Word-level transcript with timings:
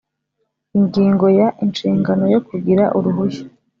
Ingingo 0.79 1.25
ya 1.39 1.47
inshingano 1.65 2.23
yo 2.33 2.39
kugira 2.47 2.83
uruhushya 2.97 3.45